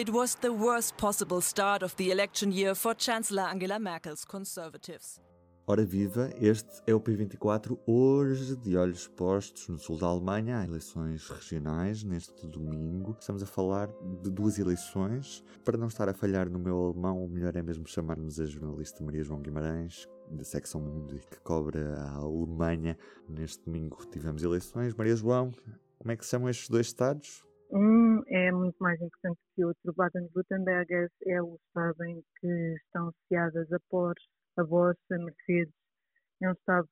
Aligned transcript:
It 0.00 0.10
was 0.10 0.34
the 0.34 0.48
worst 0.48 0.96
possible 0.96 1.42
start 1.42 1.82
of 1.82 1.94
the 1.96 2.10
election 2.10 2.50
year 2.52 2.74
for 2.74 2.94
Chancellor 2.94 3.42
Angela 3.42 3.78
Merkel's 3.78 4.24
Conservatives. 4.24 5.20
Ora 5.66 5.84
viva, 5.84 6.30
este 6.40 6.70
é 6.86 6.94
o 6.94 7.00
P24, 7.02 7.78
hoje 7.86 8.56
de 8.56 8.78
olhos 8.78 9.06
postos 9.08 9.68
no 9.68 9.76
sul 9.76 9.98
da 9.98 10.06
Alemanha, 10.06 10.60
há 10.60 10.64
eleições 10.64 11.28
regionais 11.28 12.02
neste 12.02 12.46
domingo. 12.46 13.14
Estamos 13.20 13.42
a 13.42 13.46
falar 13.46 13.88
de 14.22 14.30
duas 14.30 14.58
eleições. 14.58 15.44
Para 15.66 15.76
não 15.76 15.88
estar 15.88 16.08
a 16.08 16.14
falhar 16.14 16.48
no 16.48 16.58
meu 16.58 16.82
alemão, 16.82 17.22
o 17.22 17.28
melhor 17.28 17.54
é 17.54 17.62
mesmo 17.62 17.86
chamar-nos 17.86 18.40
a 18.40 18.46
jornalista 18.46 19.04
Maria 19.04 19.22
João 19.22 19.42
Guimarães, 19.42 20.08
da 20.30 20.44
secção 20.44 20.80
Mundo 20.80 21.14
e 21.14 21.18
que 21.18 21.38
cobre 21.40 21.78
a 21.78 22.12
Alemanha. 22.12 22.96
Neste 23.28 23.62
domingo 23.66 23.98
tivemos 24.10 24.42
eleições. 24.42 24.94
Maria 24.94 25.14
João, 25.14 25.52
como 25.98 26.10
é 26.10 26.16
que 26.16 26.24
se 26.24 26.30
chamam 26.30 26.48
estes 26.48 26.70
dois 26.70 26.86
estados? 26.86 27.49
Um 27.72 28.22
é 28.26 28.50
muito 28.50 28.76
mais 28.80 29.00
importante 29.00 29.38
que 29.54 29.64
o 29.64 29.68
outro. 29.68 29.94
Baden-Württemberg 29.94 31.08
é 31.26 31.40
o 31.40 31.54
estado 31.54 32.02
em 32.04 32.20
que 32.40 32.74
estão 32.84 33.08
associadas 33.08 33.72
a 33.72 33.78
Porsche, 33.88 34.26
a 34.56 34.64
Bosch, 34.64 34.98
a 35.12 35.18
Mercedes. 35.18 35.72
É 36.42 36.48
um 36.48 36.52
estado 36.52 36.88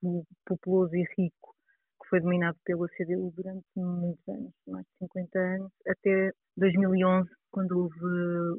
populoso 0.47 0.95
e 0.95 1.05
rico 1.17 1.55
que 2.01 2.09
foi 2.09 2.21
dominado 2.21 2.57
pela 2.65 2.87
CDU 2.91 3.33
durante 3.35 3.67
muitos 3.77 4.29
anos, 4.29 4.53
mais 4.69 4.85
de 4.85 5.07
50 5.07 5.39
anos, 5.39 5.73
até 5.87 6.33
2011, 6.57 7.29
quando 7.51 7.73
houve 7.73 7.99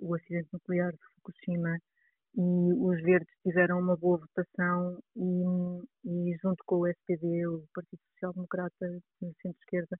o 0.01 0.13
acidente 0.15 0.49
nuclear 0.51 0.91
de 0.91 0.99
Fukushima 1.15 1.77
e 2.35 2.73
os 2.73 3.01
verdes 3.01 3.33
tiveram 3.43 3.79
uma 3.79 3.95
boa 3.95 4.17
votação 4.17 4.99
e, 5.15 5.83
e 6.05 6.37
junto 6.41 6.63
com 6.65 6.79
o 6.79 6.87
SPD, 6.87 7.47
o 7.47 7.63
Partido 7.73 7.99
Social 8.11 8.33
Democrata 8.33 8.89
de 9.21 9.33
centro-esquerda, 9.41 9.97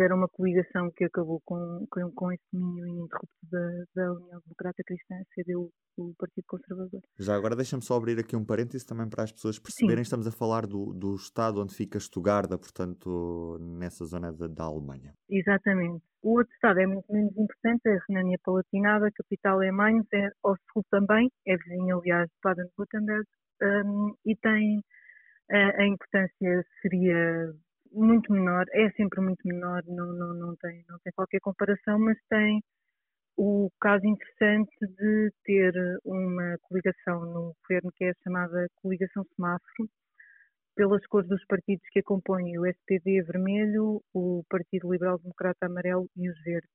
fizeram 0.00 0.16
uma 0.16 0.28
coligação 0.28 0.90
que 0.96 1.04
acabou 1.04 1.40
com, 1.44 1.86
com, 1.90 2.10
com 2.12 2.32
esse 2.32 2.42
domínio 2.50 2.86
ininterrupto 2.86 3.28
da, 3.50 3.84
da 3.94 4.12
União 4.12 4.40
Democrata 4.40 4.82
Cristã, 4.86 5.14
CDU, 5.34 5.70
o 5.98 6.14
Partido 6.18 6.44
Conservador. 6.48 7.00
Já 7.18 7.36
agora 7.36 7.54
deixa-me 7.54 7.82
só 7.82 7.96
abrir 7.96 8.18
aqui 8.18 8.34
um 8.34 8.44
parêntese 8.44 8.86
também 8.86 9.08
para 9.08 9.24
as 9.24 9.32
pessoas 9.32 9.58
perceberem, 9.58 9.98
Sim. 9.98 10.08
estamos 10.08 10.26
a 10.26 10.32
falar 10.32 10.66
do, 10.66 10.94
do 10.94 11.14
estado 11.16 11.60
onde 11.60 11.74
fica 11.74 12.00
Stuttgart, 12.00 12.48
portanto, 12.48 13.58
nessa 13.60 14.06
zona 14.06 14.32
da, 14.32 14.46
da 14.46 14.64
Alemanha. 14.64 15.12
Exatamente. 15.28 16.02
O 16.22 16.38
outro 16.38 16.52
estado 16.54 16.80
é 16.80 16.86
muito 16.86 17.12
menos 17.12 17.36
importante, 17.36 17.82
é 17.86 17.96
a 17.96 18.00
Renânia 18.08 18.38
Palatinada, 18.42 19.06
a 19.06 19.12
capital 19.12 19.62
é 19.62 19.70
Mainz, 19.70 20.06
é 20.14 20.30
ao 20.42 20.56
sul 20.72 20.82
também, 20.90 21.30
é 21.46 21.56
vizinho, 21.56 21.98
aliás, 21.98 22.26
de 22.26 22.36
Baden-Württemberg, 22.42 23.26
um, 23.62 24.14
e 24.24 24.34
tem 24.36 24.82
a, 25.50 25.82
a 25.82 25.86
importância 25.86 26.64
seria 26.80 27.52
muito 27.92 28.32
menor, 28.32 28.66
é 28.72 28.90
sempre 28.92 29.20
muito 29.20 29.46
menor, 29.46 29.82
não, 29.86 30.12
não, 30.12 30.34
não, 30.34 30.56
tem, 30.56 30.84
não 30.88 30.98
tem 31.00 31.12
qualquer 31.12 31.40
comparação, 31.40 31.98
mas 31.98 32.18
tem 32.28 32.62
o 33.36 33.70
caso 33.80 34.06
interessante 34.06 34.70
de 34.80 35.32
ter 35.44 35.72
uma 36.04 36.58
coligação 36.62 37.24
no 37.24 37.54
governo 37.62 37.90
que 37.96 38.04
é 38.04 38.10
a 38.10 38.22
chamada 38.22 38.68
coligação 38.82 39.24
semáforo, 39.34 39.88
pelas 40.76 41.04
cores 41.06 41.28
dos 41.28 41.44
partidos 41.46 41.86
que 41.90 42.00
acompanham 42.00 42.62
o 42.62 42.66
SPD 42.66 43.22
vermelho, 43.22 44.02
o 44.14 44.44
Partido 44.48 44.90
Liberal 44.90 45.18
Democrata 45.18 45.66
amarelo 45.66 46.08
e 46.16 46.30
os 46.30 46.40
verdes. 46.42 46.70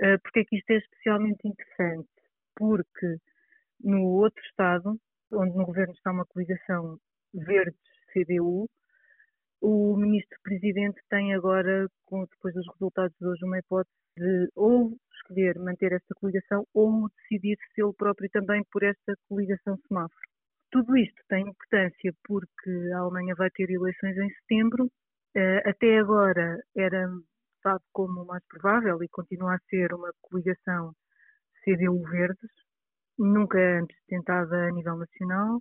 Uh, 0.00 0.20
porque 0.22 0.40
é 0.40 0.44
que 0.44 0.56
isto 0.56 0.70
é 0.70 0.76
especialmente 0.76 1.48
interessante? 1.48 2.08
Porque 2.54 3.16
no 3.80 4.02
outro 4.04 4.42
Estado, 4.44 4.96
onde 5.32 5.56
no 5.56 5.66
governo 5.66 5.94
está 5.94 6.12
uma 6.12 6.26
coligação 6.26 6.98
verdes-CDU, 7.34 8.68
o 9.60 9.96
ministro-presidente 9.96 11.00
tem 11.10 11.34
agora, 11.34 11.88
depois 12.10 12.54
dos 12.54 12.66
resultados 12.74 13.16
de 13.18 13.26
hoje, 13.26 13.44
uma 13.44 13.58
hipótese 13.58 13.94
de 14.16 14.48
ou 14.54 14.96
escolher 15.14 15.58
manter 15.58 15.92
esta 15.92 16.14
coligação 16.14 16.64
ou 16.74 17.08
decidir 17.10 17.56
se 17.74 17.82
ele 17.82 17.92
próprio 17.96 18.28
também 18.30 18.62
por 18.72 18.82
esta 18.82 19.14
coligação 19.28 19.76
semáforo. 19.86 20.28
Tudo 20.70 20.96
isto 20.96 21.22
tem 21.28 21.48
importância 21.48 22.12
porque 22.24 22.70
a 22.94 22.98
Alemanha 22.98 23.34
vai 23.36 23.50
ter 23.50 23.70
eleições 23.70 24.16
em 24.16 24.30
setembro. 24.40 24.90
Eh, 25.34 25.62
até 25.68 25.98
agora 25.98 26.58
era 26.76 27.08
dado 27.64 27.82
como 27.92 28.22
o 28.22 28.26
mais 28.26 28.44
provável 28.46 29.02
e 29.02 29.08
continua 29.08 29.54
a 29.54 29.58
ser 29.70 29.92
uma 29.94 30.10
coligação 30.22 30.92
CDU-Verdes, 31.64 32.50
nunca 33.18 33.58
antes 33.58 33.96
tentada 34.08 34.68
a 34.68 34.70
nível 34.72 34.96
nacional. 34.96 35.60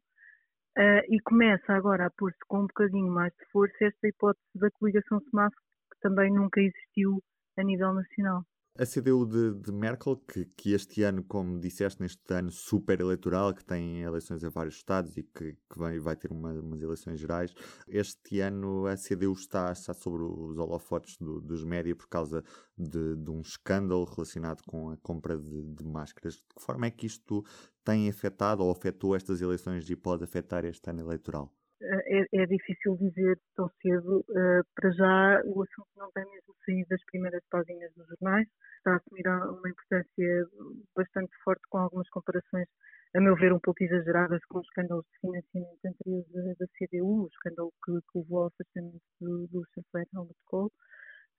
Uh, 0.78 1.02
e 1.10 1.20
começa 1.22 1.74
agora 1.74 2.06
a 2.06 2.12
pôr-se 2.12 2.38
com 2.48 2.60
um 2.60 2.68
bocadinho 2.68 3.12
mais 3.12 3.34
de 3.34 3.46
força 3.52 3.76
esta 3.82 4.08
hipótese 4.08 4.46
da 4.54 4.70
coligação 4.70 5.20
semáforo, 5.22 5.60
que 5.92 6.00
também 6.02 6.32
nunca 6.32 6.62
existiu 6.62 7.20
a 7.58 7.64
nível 7.64 7.92
nacional. 7.96 8.46
A 8.80 8.86
CDU 8.86 9.26
de, 9.26 9.56
de 9.56 9.72
Merkel, 9.72 10.18
que, 10.18 10.46
que, 10.56 10.74
este 10.74 11.02
ano, 11.02 11.24
como 11.24 11.60
disseste, 11.60 12.00
neste 12.00 12.32
ano 12.32 12.52
super 12.52 13.00
eleitoral, 13.00 13.52
que 13.52 13.66
tem 13.66 14.04
eleições 14.04 14.44
em 14.44 14.50
vários 14.50 14.76
estados 14.76 15.18
e 15.18 15.24
que, 15.24 15.54
que 15.54 15.80
vai, 15.80 15.98
vai 15.98 16.16
ter 16.16 16.32
uma, 16.32 16.52
umas 16.54 16.80
eleições 16.80 17.20
gerais, 17.20 17.52
este 17.88 18.40
ano 18.40 18.86
a 18.86 18.96
CDU 18.96 19.34
está, 19.34 19.72
está 19.72 19.96
sobre 19.96 20.22
os 20.22 20.60
holofotes 20.60 21.18
do, 21.18 21.42
dos 21.42 21.64
média 21.64 21.96
por 21.96 22.08
causa 22.08 22.44
de, 22.78 23.16
de, 23.16 23.32
um 23.32 23.42
escândalo 23.42 24.06
relacionado 24.06 24.62
com 24.68 24.92
a 24.92 24.98
compra 24.98 25.40
de, 25.40 25.64
de, 25.74 25.84
máscaras. 25.84 26.36
De 26.36 26.42
que 26.42 26.62
forma 26.62 26.86
é 26.86 26.92
que 26.92 27.08
isto 27.08 27.44
tem 27.88 28.10
afetado 28.10 28.64
ou 28.64 28.72
afetou 28.72 29.16
estas 29.16 29.42
eleições 29.42 29.90
e 29.90 29.96
pode 29.96 30.26
afetar 30.26 30.66
este 30.66 30.90
ano 30.90 31.00
eleitoral? 31.00 31.50
É, 31.82 32.42
é, 32.42 32.46
difícil 32.46 32.98
dizer 32.98 33.40
tão 33.56 33.70
cedo. 33.82 34.26
Uh, 34.30 34.64
para 34.76 34.92
já, 34.92 35.42
o 35.46 35.62
assunto 35.62 35.88
não 35.96 36.12
tem 36.12 36.26
mesmo 36.26 36.54
saído 36.66 36.90
das 36.90 37.04
primeiras 37.06 37.42
páginas 37.50 37.94
dos 37.96 38.08
jornais. 38.08 38.48
Está 38.78 38.94
a 38.94 38.96
assumir 38.98 39.28
uma 39.28 39.70
importância 39.70 40.48
bastante 40.96 41.32
forte, 41.44 41.62
com 41.70 41.78
algumas 41.78 42.10
comparações, 42.10 42.68
a 43.16 43.22
meu 43.22 43.36
ver, 43.36 43.54
um 43.54 43.60
pouco 43.60 43.82
exageradas 43.84 44.44
com 44.50 44.60
os 44.60 44.66
escândalos 44.66 45.06
de 45.06 45.20
financiamento 45.22 45.86
anteriores 45.86 46.28
da, 46.34 46.42
da 46.60 46.68
CDU, 46.78 47.24
o 47.24 47.28
escândalo 47.28 47.72
que, 47.86 47.92
que 48.12 48.20
levou 48.20 48.40
ao 48.40 48.48
afastamento 48.48 49.02
do, 49.22 49.48
do 49.48 49.64
chanceler 49.74 50.08
Helmut 50.14 50.36
Kohl. 50.46 50.72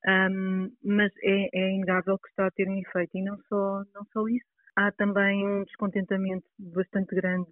Um, 0.06 0.70
mas 0.84 1.12
é, 1.22 1.48
é 1.52 1.74
inegável 1.74 2.16
que 2.18 2.28
está 2.28 2.46
a 2.46 2.50
ter 2.52 2.68
um 2.68 2.78
efeito. 2.78 3.18
E 3.18 3.22
não 3.22 3.36
só, 3.48 3.82
não 3.92 4.04
só 4.12 4.26
isso, 4.28 4.46
há 4.78 4.92
também 4.92 5.44
um 5.44 5.64
descontentamento 5.64 6.46
bastante 6.56 7.12
grande 7.12 7.50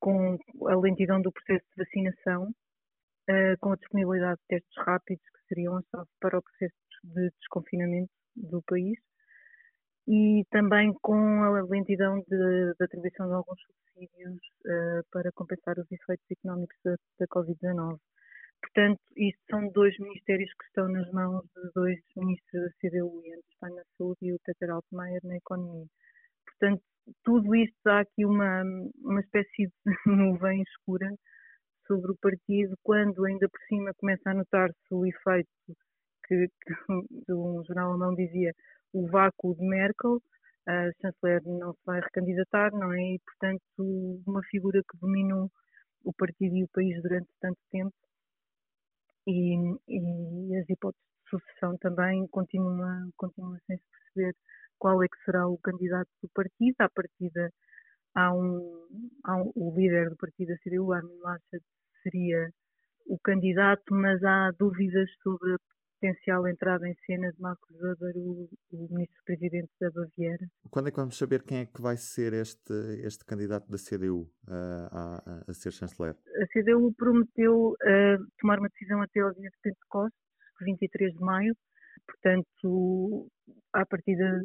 com 0.00 0.38
a 0.66 0.74
lentidão 0.76 1.20
do 1.20 1.30
processo 1.30 1.64
de 1.76 1.84
vacinação, 1.84 2.48
uh, 2.48 3.58
com 3.60 3.72
a 3.72 3.76
disponibilidade 3.76 4.40
de 4.40 4.46
testes 4.48 4.76
rápidos, 4.78 5.22
que 5.22 5.46
seriam 5.48 5.76
a 5.76 5.82
chave 5.90 6.08
para 6.20 6.38
o 6.38 6.42
processo 6.42 6.74
de 7.04 7.30
desconfinamento 7.38 8.10
do 8.34 8.62
país, 8.62 8.98
e 10.08 10.44
também 10.50 10.92
com 11.02 11.42
a 11.42 11.62
lentidão 11.62 12.18
de 12.26 12.74
atribuição 12.80 13.28
de 13.28 13.34
alguns 13.34 13.60
subsídios 13.60 14.40
uh, 14.64 15.04
para 15.12 15.30
compensar 15.32 15.78
os 15.78 15.92
efeitos 15.92 16.26
económicos 16.30 16.78
da, 16.82 16.96
da 17.20 17.26
Covid-19. 17.26 17.98
Portanto, 18.62 19.00
isto 19.16 19.40
são 19.50 19.68
dois 19.70 19.96
ministérios 19.98 20.50
que 20.54 20.64
estão 20.64 20.88
nas 20.88 21.10
mãos 21.12 21.42
de 21.54 21.70
dois 21.74 21.98
ministros 22.16 22.62
da 22.62 22.70
CDU, 22.80 23.20
Jens 23.22 23.44
Stein 23.56 23.74
na 23.74 23.82
saúde 23.98 24.18
e 24.22 24.32
o 24.32 24.40
Peter 24.44 24.70
Altmaier 24.70 25.20
na 25.24 25.36
economia. 25.36 25.86
Portanto, 26.62 26.82
tudo 27.24 27.56
isto 27.56 27.76
dá 27.84 28.00
aqui 28.00 28.24
uma, 28.24 28.62
uma 29.02 29.20
espécie 29.20 29.66
de 29.66 29.72
nuvem 30.06 30.62
escura 30.62 31.12
sobre 31.88 32.12
o 32.12 32.16
partido, 32.22 32.76
quando 32.84 33.24
ainda 33.24 33.48
por 33.48 33.60
cima 33.66 33.92
começa 33.94 34.30
a 34.30 34.34
notar-se 34.34 34.76
o 34.92 35.04
efeito 35.04 35.50
que, 36.24 36.46
que 36.46 36.72
um 37.34 37.64
jornal 37.64 37.90
alemão 37.90 38.14
dizia, 38.14 38.52
o 38.92 39.08
vácuo 39.08 39.56
de 39.56 39.66
Merkel, 39.66 40.22
a 40.68 40.92
chanceler 41.00 41.42
não 41.44 41.72
se 41.72 41.80
vai 41.84 42.00
recandidatar, 42.00 42.70
não 42.70 42.92
é? 42.92 43.14
E, 43.14 43.18
portanto, 43.18 44.22
uma 44.24 44.42
figura 44.44 44.80
que 44.88 44.98
dominou 44.98 45.50
o 46.04 46.12
partido 46.12 46.54
e 46.54 46.62
o 46.62 46.68
país 46.68 47.02
durante 47.02 47.28
tanto 47.40 47.58
tempo 47.72 47.94
e, 49.26 49.56
e 49.88 50.56
as 50.58 50.68
hipóteses 50.70 51.11
sucessão 51.38 51.76
também 51.78 52.26
continuam, 52.28 53.10
continuam 53.16 53.58
sem 53.66 53.76
se 53.76 53.84
perceber 53.90 54.36
qual 54.78 55.02
é 55.02 55.06
que 55.08 55.24
será 55.24 55.46
o 55.48 55.58
candidato 55.58 56.08
do 56.22 56.28
partido. 56.34 56.74
À 56.78 56.88
partida, 56.88 57.50
há 58.14 58.34
um, 58.34 58.86
há 59.24 59.36
um 59.36 59.52
o 59.54 59.74
líder 59.76 60.10
do 60.10 60.16
partido, 60.16 60.52
a 60.52 60.58
CDU, 60.58 60.92
Armin 60.92 61.18
Laschet, 61.20 61.62
seria 62.02 62.50
o 63.06 63.18
candidato, 63.18 63.94
mas 63.94 64.22
há 64.22 64.50
dúvidas 64.58 65.08
sobre 65.22 65.54
a 65.54 65.58
potencial 66.02 66.48
entrada 66.48 66.88
em 66.88 66.94
cena 67.06 67.32
de 67.32 67.40
Marcos 67.40 67.70
Weber, 67.80 68.16
o, 68.16 68.48
o 68.72 68.88
ministro-presidente 68.90 69.70
da 69.80 69.88
Baviera. 69.90 70.46
Quando 70.68 70.88
é 70.88 70.90
que 70.90 70.96
vamos 70.96 71.16
saber 71.16 71.44
quem 71.44 71.58
é 71.58 71.66
que 71.66 71.80
vai 71.80 71.96
ser 71.96 72.32
este, 72.32 72.74
este 73.04 73.24
candidato 73.24 73.70
da 73.70 73.78
CDU 73.78 74.22
uh, 74.48 74.88
a, 74.90 75.44
a, 75.48 75.52
ser 75.52 75.70
chanceler? 75.72 76.16
A 76.42 76.46
CDU 76.48 76.92
prometeu 76.94 77.70
uh, 77.70 78.26
tomar 78.40 78.58
uma 78.58 78.68
decisão 78.68 79.00
até 79.00 79.20
ao 79.20 79.32
dia 79.32 79.48
de 79.48 79.56
Pentecostes, 79.62 80.21
23 80.64 81.12
de 81.14 81.20
maio, 81.20 81.54
portanto, 82.06 83.28
à 83.72 83.84
partida 83.86 84.40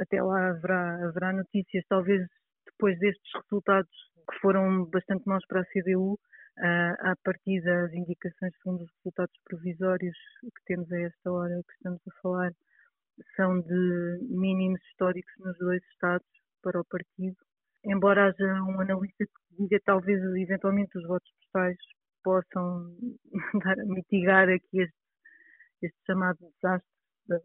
até 0.00 0.22
lá 0.22 0.50
haverá, 0.50 1.08
haverá 1.08 1.32
notícias, 1.32 1.84
talvez 1.88 2.26
depois 2.66 2.98
destes 2.98 3.30
resultados 3.42 3.90
que 4.30 4.38
foram 4.40 4.84
bastante 4.86 5.26
maus 5.26 5.44
para 5.46 5.60
a 5.60 5.64
CDU, 5.64 6.14
uh, 6.14 7.10
à 7.10 7.14
partida 7.24 7.84
as 7.84 7.92
indicações 7.92 8.52
segundo 8.62 8.82
os 8.82 8.90
resultados 8.98 9.34
provisórios 9.44 10.16
que 10.42 10.64
temos 10.66 10.90
a 10.92 11.00
esta 11.00 11.32
hora 11.32 11.62
que 11.66 11.74
estamos 11.74 12.00
a 12.06 12.20
falar 12.22 12.52
são 13.34 13.60
de 13.60 14.18
mínimos 14.28 14.80
históricos 14.90 15.32
nos 15.38 15.56
dois 15.58 15.82
Estados 15.92 16.26
para 16.62 16.80
o 16.80 16.84
partido. 16.84 17.36
Embora 17.84 18.26
haja 18.26 18.62
um 18.64 18.80
analista 18.80 19.24
que 19.24 19.56
diga 19.62 19.78
talvez 19.84 20.20
eventualmente 20.36 20.98
os 20.98 21.06
votos 21.06 21.30
postais 21.40 21.78
possam 22.26 22.92
dar, 23.64 23.76
mitigar 23.86 24.48
aqui 24.48 24.80
este, 24.80 24.96
este 25.80 25.96
chamado 26.04 26.38
desastre 26.40 26.90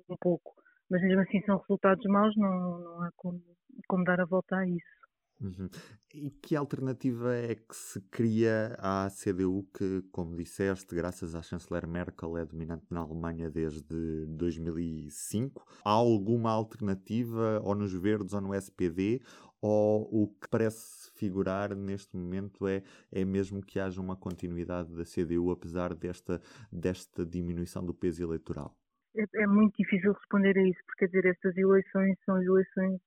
um 0.10 0.18
pouco. 0.20 0.56
Mas 0.90 1.02
mesmo 1.04 1.22
assim 1.22 1.40
são 1.46 1.58
resultados 1.58 2.04
maus, 2.06 2.36
não, 2.36 2.80
não 2.80 3.04
há 3.04 3.12
como, 3.16 3.40
como 3.88 4.04
dar 4.04 4.20
a 4.20 4.26
volta 4.26 4.58
a 4.58 4.68
isso. 4.68 5.02
Uhum. 5.40 5.70
E 6.14 6.30
que 6.30 6.56
alternativa 6.56 7.34
é 7.36 7.56
que 7.56 7.76
se 7.76 8.00
cria 8.12 8.76
à 8.78 9.08
CDU 9.10 9.66
que, 9.74 10.04
como 10.12 10.36
disseste, 10.36 10.94
graças 10.94 11.34
à 11.34 11.42
chanceler 11.42 11.88
Merkel, 11.88 12.38
é 12.38 12.46
dominante 12.46 12.86
na 12.92 13.00
Alemanha 13.00 13.50
desde 13.50 14.26
2005? 14.28 15.66
Há 15.84 15.90
alguma 15.90 16.52
alternativa 16.52 17.60
ou 17.64 17.74
nos 17.74 17.94
Verdes 17.94 18.34
ou 18.34 18.42
no 18.42 18.54
SPD? 18.54 19.22
Ou 19.62 20.08
o 20.12 20.28
que 20.28 20.48
parece 20.50 21.01
figurar 21.22 21.76
neste 21.76 22.18
momento 22.18 22.68
é, 22.68 22.82
é 23.12 23.24
mesmo 23.24 23.62
que 23.62 23.80
haja 23.80 24.02
uma 24.02 24.16
continuidade 24.16 24.90
da 24.96 25.04
CDU 25.04 25.52
apesar 25.52 25.94
desta, 25.94 26.42
desta 26.72 27.24
diminuição 27.24 27.86
do 27.86 27.94
peso 27.94 28.24
eleitoral? 28.24 28.76
É, 29.16 29.44
é 29.44 29.46
muito 29.46 29.76
difícil 29.78 30.14
responder 30.14 30.58
a 30.58 30.68
isso, 30.68 30.80
porque 30.88 31.06
quer 31.06 31.12
dizer, 31.12 31.30
estas 31.30 31.56
eleições 31.56 32.18
são 32.26 32.42
eleições 32.42 33.00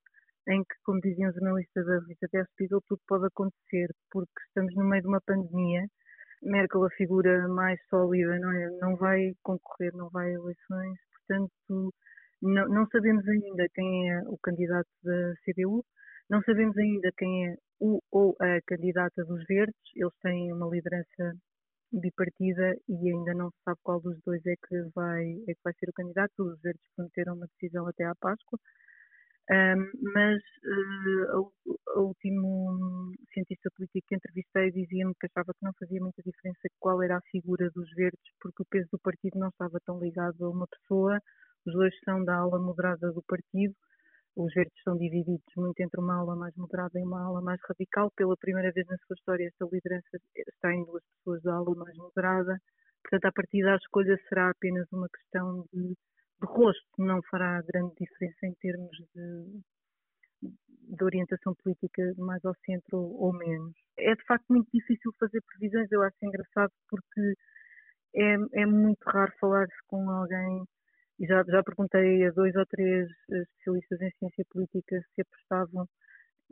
em 0.47 0.63
que, 0.63 0.75
como 0.85 1.01
diziam 1.01 1.29
os 1.29 1.35
jornalistas 1.35 1.85
da 1.85 1.99
revista 1.99 2.27
Der 2.31 2.45
Spiegel, 2.53 2.81
tudo 2.87 3.01
pode 3.05 3.25
acontecer, 3.25 3.93
porque 4.11 4.39
estamos 4.47 4.73
no 4.75 4.85
meio 4.85 5.01
de 5.01 5.07
uma 5.09 5.19
pandemia. 5.19 5.85
Merkel, 6.41 6.85
a 6.85 6.89
figura 6.91 7.47
mais 7.49 7.79
sólida, 7.89 8.39
não, 8.39 8.51
é? 8.51 8.69
não 8.79 8.95
vai 8.95 9.33
concorrer, 9.43 9.93
não 9.93 10.09
vai 10.09 10.27
a 10.29 10.33
eleições, 10.35 10.97
portanto, 11.11 11.93
não, 12.41 12.69
não 12.69 12.87
sabemos 12.91 13.27
ainda 13.27 13.67
quem 13.73 14.11
é 14.11 14.21
o 14.27 14.37
candidato 14.37 14.89
da 15.03 15.33
CDU, 15.43 15.83
não 16.29 16.41
sabemos 16.43 16.77
ainda 16.77 17.11
quem 17.17 17.47
é 17.47 17.57
o 17.79 17.99
ou 18.11 18.35
a 18.39 18.61
candidata 18.65 19.23
dos 19.25 19.43
Verdes, 19.45 19.75
eles 19.95 20.13
têm 20.21 20.51
uma 20.53 20.67
liderança 20.67 21.35
bipartida 21.91 22.75
e 22.89 23.09
ainda 23.09 23.33
não 23.33 23.49
se 23.49 23.57
sabe 23.63 23.79
qual 23.83 24.01
dos 24.01 24.19
dois 24.25 24.45
é 24.45 24.55
que 24.67 24.81
vai, 24.93 25.23
é 25.47 25.53
que 25.53 25.61
vai 25.63 25.73
ser 25.73 25.89
o 25.89 25.93
candidato. 25.93 26.33
Os 26.39 26.59
Verdes 26.61 26.83
prometeram 26.95 27.35
uma 27.35 27.47
decisão 27.47 27.87
até 27.87 28.03
à 28.05 28.15
Páscoa. 28.15 28.59
Um, 29.47 30.11
mas 30.11 30.41
uh, 30.65 31.51
o, 31.95 32.01
último 32.01 33.11
cientista 33.31 33.69
político 33.75 34.07
que 34.07 34.15
entrevistei 34.15 34.71
dizia-me 34.71 35.13
que 35.19 35.27
achava 35.27 35.53
que 35.53 35.63
não 35.63 35.71
fazia 35.79 36.01
muita 36.01 36.23
diferença 36.23 36.67
qual 36.79 36.99
era 37.03 37.17
a 37.17 37.21
figura 37.29 37.69
dos 37.69 37.87
verdes, 37.93 38.25
porque 38.41 38.63
o 38.63 38.65
peso 38.65 38.87
do 38.91 38.99
partido 38.99 39.37
não 39.37 39.49
estava 39.49 39.79
tão 39.85 39.99
ligado 39.99 40.43
a 40.43 40.49
uma 40.49 40.65
pessoa. 40.67 41.19
Os 41.63 41.73
dois 41.73 41.93
são 42.03 42.23
da 42.25 42.37
ala 42.37 42.59
moderada 42.59 43.11
do 43.11 43.21
partido. 43.21 43.75
Os 44.35 44.53
verdes 44.53 44.81
são 44.83 44.97
divididos 44.97 45.53
muito 45.55 45.79
entre 45.79 45.99
uma 45.99 46.19
ala 46.19 46.35
mais 46.35 46.55
moderada 46.55 46.99
e 46.99 47.03
uma 47.03 47.25
ala 47.25 47.41
mais 47.41 47.59
radical. 47.67 48.11
Pela 48.15 48.35
primeira 48.37 48.71
vez 48.71 48.85
na 48.87 48.97
sua 48.97 49.15
história, 49.15 49.47
esta 49.47 49.65
liderança 49.71 50.19
está 50.47 50.73
em 50.73 50.83
duas 50.85 51.03
pessoas 51.17 51.41
da 51.43 51.55
ala 51.55 51.75
mais 51.75 51.95
moderada. 51.97 52.59
Portanto, 53.03 53.25
a 53.25 53.31
partir 53.31 53.63
da 53.63 53.75
escolha 53.75 54.19
será 54.27 54.49
apenas 54.49 54.91
uma 54.91 55.07
questão 55.09 55.65
de 55.71 55.95
de 56.41 56.47
rosto 56.47 56.85
não 56.97 57.21
fará 57.29 57.61
grande 57.61 57.93
diferença 57.99 58.45
em 58.45 58.53
termos 58.55 58.97
de, 59.13 59.61
de 60.41 61.03
orientação 61.03 61.55
política 61.55 62.13
mais 62.17 62.43
ao 62.45 62.55
centro 62.65 62.97
ou 62.97 63.33
menos. 63.33 63.73
É 63.97 64.13
de 64.15 64.23
facto 64.25 64.45
muito 64.49 64.69
difícil 64.73 65.11
fazer 65.19 65.41
previsões, 65.41 65.91
eu 65.91 66.01
acho 66.03 66.17
engraçado 66.21 66.71
porque 66.89 67.33
é, 68.15 68.61
é 68.61 68.65
muito 68.65 69.03
raro 69.05 69.31
falar-se 69.39 69.75
com 69.87 70.09
alguém, 70.09 70.63
e 71.19 71.25
já, 71.25 71.43
já 71.43 71.63
perguntei 71.63 72.25
a 72.25 72.31
dois 72.31 72.55
ou 72.55 72.65
três 72.65 73.09
especialistas 73.29 74.01
em 74.01 74.11
ciência 74.11 74.45
política 74.49 75.01
se 75.13 75.21
apostavam 75.21 75.87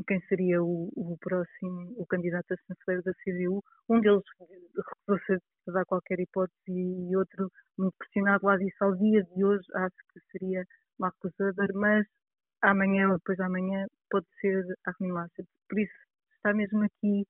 quem 0.07 0.19
seria 0.21 0.61
o, 0.63 0.89
o 0.95 1.17
próximo, 1.19 1.93
o 1.97 2.05
candidato 2.07 2.53
a 2.53 2.57
chanceler 2.57 3.03
da 3.03 3.13
CDU. 3.23 3.63
Um 3.89 4.01
deles 4.01 4.23
recusou-se 4.75 5.43
a 5.67 5.71
dar 5.71 5.85
qualquer 5.85 6.19
hipótese 6.19 6.55
e 6.67 7.15
outro, 7.15 7.51
muito 7.77 7.93
pressionado, 7.97 8.45
lá 8.45 8.57
disse 8.57 8.77
ao 8.81 8.95
dia 8.95 9.23
de 9.23 9.45
hoje, 9.45 9.65
acho 9.75 9.95
que 10.11 10.19
seria 10.31 10.65
Marcos 10.97 11.31
Weber, 11.39 11.69
mas 11.75 12.07
amanhã 12.61 13.09
ou 13.09 13.17
depois 13.17 13.37
de 13.37 13.43
amanhã 13.43 13.85
pode 14.09 14.25
ser 14.39 14.63
Armin 14.85 15.11
Laschet. 15.11 15.47
Por 15.69 15.79
isso 15.79 15.93
está 16.37 16.53
mesmo 16.53 16.83
aqui 16.83 17.27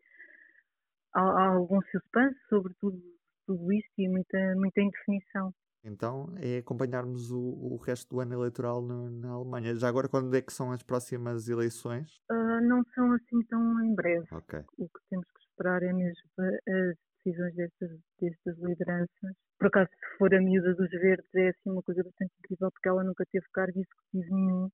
há, 1.14 1.22
há 1.22 1.48
algum 1.48 1.82
suspense 1.92 2.40
sobre 2.50 2.74
tudo, 2.80 3.00
tudo 3.46 3.74
isto 3.74 3.94
e 3.98 4.08
muita, 4.08 4.56
muita 4.56 4.82
indefinição. 4.82 5.54
Então 5.84 6.34
é 6.38 6.58
acompanharmos 6.58 7.30
o, 7.32 7.40
o 7.40 7.78
resto 7.78 8.10
do 8.10 8.22
ano 8.22 8.34
eleitoral 8.34 8.82
no, 8.82 9.10
na 9.10 9.30
Alemanha. 9.32 9.76
Já 9.76 9.90
agora, 9.90 10.08
quando 10.08 10.34
é 10.36 10.42
que 10.42 10.54
são 10.54 10.72
as 10.72 10.82
próximas 10.82 11.50
eleições? 11.50 12.22
Uh, 12.32 12.62
não 12.62 12.84
são 12.96 13.12
assim 13.12 13.42
tão 13.50 13.84
em 13.84 13.94
breve. 13.94 14.26
Okay. 14.32 14.62
O 14.78 14.88
que 14.88 15.00
temos 15.10 15.26
que 15.26 15.40
esperar 15.42 15.84
é 15.84 15.92
mesmo 15.92 16.24
as 16.38 16.96
decisões 17.18 17.56
destas, 17.56 17.90
destas 18.20 18.58
lideranças. 18.60 19.36
Por 19.60 19.68
acaso, 19.68 19.90
se 19.90 20.18
for 20.18 20.34
a 20.34 20.42
miúda 20.42 20.74
dos 20.74 20.90
verdes, 20.90 21.36
é 21.36 21.50
assim 21.50 21.70
uma 21.70 21.84
coisa 21.84 22.04
bastante 22.04 22.34
incrível, 22.40 22.72
porque 22.72 22.90
ela 22.90 23.04
nunca 23.04 23.26
teve 23.32 23.46
cargo 23.54 23.78
executivo 23.78 24.36
nenhum. 24.36 24.70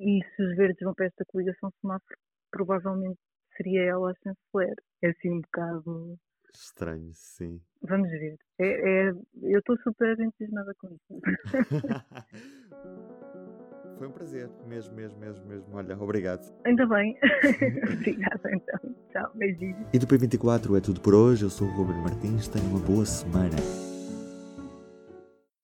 E 0.00 0.20
se 0.34 0.42
os 0.42 0.56
verdes 0.56 0.80
vão 0.82 0.94
para 0.94 1.06
esta 1.06 1.24
coligação 1.26 1.70
semáforo, 1.80 2.18
provavelmente 2.50 3.20
seria 3.56 3.82
ela 3.82 4.10
a 4.10 4.14
chanceler. 4.14 4.76
É 5.02 5.10
assim 5.10 5.30
um 5.30 5.40
bocado 5.40 6.18
Estranho, 6.54 7.10
sim. 7.14 7.60
Vamos 7.88 8.10
ver. 8.10 8.36
É, 8.58 8.66
é 8.66 9.12
eu 9.42 9.58
estou 9.58 9.76
super 9.78 10.20
entusiasmada 10.20 10.74
com 10.78 10.88
isso. 10.88 11.20
Foi 13.98 14.06
um 14.08 14.12
prazer, 14.12 14.48
mesmo, 14.66 14.94
mesmo, 14.96 15.20
mesmo, 15.20 15.46
mesmo. 15.46 15.76
Olha, 15.76 15.96
obrigado. 15.96 16.52
Ainda 16.64 16.84
bem. 16.86 17.16
Obrigada, 17.92 18.50
então. 18.52 18.80
Tchau, 19.12 19.30
beijinhos. 19.36 19.86
E 19.92 19.98
do 19.98 20.08
P24 20.08 20.76
é 20.76 20.80
tudo 20.80 21.00
por 21.00 21.14
hoje. 21.14 21.44
Eu 21.44 21.50
sou 21.50 21.68
o 21.68 21.70
Ruben 21.70 22.02
Martins. 22.02 22.48
Tenha 22.48 22.64
uma 22.64 22.80
boa 22.80 23.06
semana. 23.06 23.54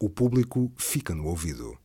O 0.00 0.08
público 0.08 0.72
fica 0.78 1.16
no 1.16 1.26
ouvido. 1.26 1.76